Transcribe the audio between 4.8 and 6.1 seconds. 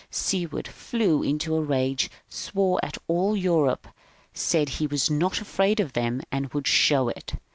was not afraid of